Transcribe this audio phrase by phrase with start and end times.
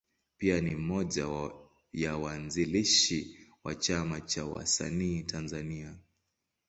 [0.37, 1.51] Pia ni mmoja
[1.93, 5.95] ya waanzilishi wa Chama cha Wasanii Tanzania.